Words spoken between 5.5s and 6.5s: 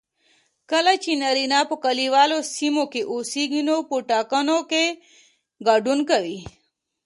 ګډون کوي